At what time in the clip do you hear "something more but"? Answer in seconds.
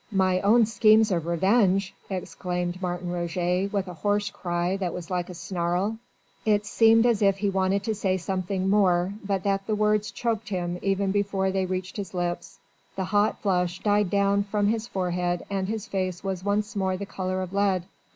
8.17-9.43